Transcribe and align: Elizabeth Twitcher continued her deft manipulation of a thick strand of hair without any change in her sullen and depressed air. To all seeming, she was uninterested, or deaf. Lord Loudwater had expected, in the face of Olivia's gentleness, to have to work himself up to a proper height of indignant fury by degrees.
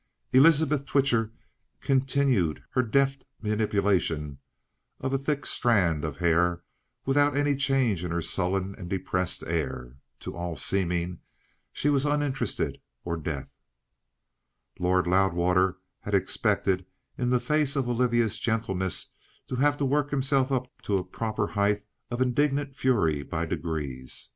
Elizabeth 0.33 0.83
Twitcher 0.87 1.31
continued 1.79 2.63
her 2.71 2.81
deft 2.81 3.23
manipulation 3.39 4.39
of 4.99 5.13
a 5.13 5.17
thick 5.19 5.45
strand 5.45 6.03
of 6.03 6.17
hair 6.17 6.63
without 7.05 7.37
any 7.37 7.55
change 7.55 8.03
in 8.03 8.09
her 8.09 8.19
sullen 8.19 8.73
and 8.79 8.89
depressed 8.89 9.43
air. 9.45 9.97
To 10.21 10.35
all 10.35 10.55
seeming, 10.55 11.19
she 11.71 11.87
was 11.89 12.03
uninterested, 12.03 12.81
or 13.05 13.15
deaf. 13.15 13.51
Lord 14.79 15.05
Loudwater 15.05 15.77
had 15.99 16.15
expected, 16.15 16.83
in 17.15 17.29
the 17.29 17.39
face 17.39 17.75
of 17.75 17.87
Olivia's 17.87 18.39
gentleness, 18.39 19.11
to 19.49 19.57
have 19.57 19.77
to 19.77 19.85
work 19.85 20.09
himself 20.09 20.51
up 20.51 20.81
to 20.81 20.97
a 20.97 21.03
proper 21.03 21.45
height 21.45 21.83
of 22.09 22.23
indignant 22.23 22.75
fury 22.75 23.21
by 23.21 23.45
degrees. 23.45 24.29